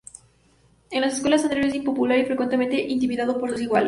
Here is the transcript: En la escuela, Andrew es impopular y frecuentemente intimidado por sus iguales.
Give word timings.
En 0.89 1.01
la 1.01 1.09
escuela, 1.09 1.35
Andrew 1.39 1.63
es 1.67 1.75
impopular 1.75 2.17
y 2.17 2.25
frecuentemente 2.25 2.75
intimidado 2.81 3.37
por 3.37 3.51
sus 3.51 3.61
iguales. 3.61 3.79